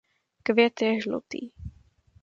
Květ 0.43 0.81
je 0.81 0.99
žlutý. 1.01 1.49